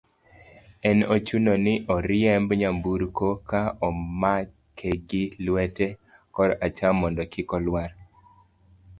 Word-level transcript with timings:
ne 0.95 1.03
ochuno 1.15 1.53
ni 1.65 1.73
oriemb 1.95 2.49
nyamburko 2.61 3.27
ka 3.49 3.61
omake 3.87 4.89
gi 5.07 5.23
lwete 5.45 5.87
kor 6.35 6.49
acham 6.65 6.93
mondo 7.01 7.23
kik 7.31 7.49
olwar 7.57 7.91